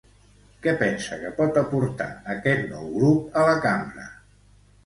Què 0.63 0.71
pensa 0.79 1.19
que 1.25 1.33
pot 1.41 1.59
aportar 1.63 2.09
aquest 2.37 2.65
nou 2.73 2.91
grup 2.97 3.39
a 3.43 3.45
la 3.51 3.55
Cambra? 3.67 4.09